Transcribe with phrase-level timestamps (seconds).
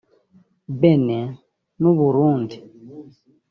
[0.79, 1.27] Benin
[1.81, 2.55] n’u Burundi